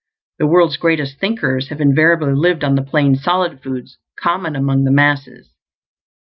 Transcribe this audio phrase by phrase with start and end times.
[0.39, 4.89] The world's greatest thinkers have invariably lived on the plain solid foods common among the
[4.89, 5.53] masses.